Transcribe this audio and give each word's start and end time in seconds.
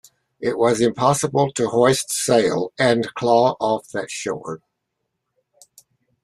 It 0.39 0.57
was 0.57 0.81
impossible 0.81 1.51
to 1.53 1.67
hoist 1.67 2.11
sail 2.11 2.73
and 2.79 3.13
claw 3.13 3.55
off 3.59 3.89
that 3.89 4.09
shore. 4.09 4.61